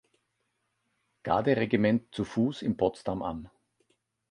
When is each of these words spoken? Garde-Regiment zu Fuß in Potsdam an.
Garde-Regiment 1.21 2.07
zu 2.11 2.25
Fuß 2.25 2.63
in 2.63 2.75
Potsdam 2.75 3.21
an. 3.21 3.51